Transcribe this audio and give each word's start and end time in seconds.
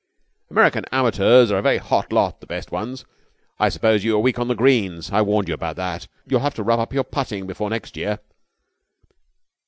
"American 0.49 0.83
amateurs 0.91 1.51
are 1.51 1.59
a 1.59 1.61
very 1.61 1.77
hot 1.77 2.11
lot: 2.11 2.39
the 2.41 2.47
best 2.47 2.71
ones. 2.71 3.05
I 3.59 3.69
suppose 3.69 4.03
you 4.03 4.13
were 4.13 4.19
weak 4.19 4.39
on 4.39 4.47
the 4.47 4.55
greens, 4.55 5.11
I 5.11 5.21
warned 5.21 5.47
you 5.47 5.53
about 5.53 5.75
that. 5.75 6.07
You'll 6.25 6.39
have 6.39 6.55
to 6.55 6.63
rub 6.63 6.79
up 6.79 6.91
your 6.91 7.03
putting 7.03 7.45
before 7.45 7.69
next 7.69 7.95
year." 7.95 8.17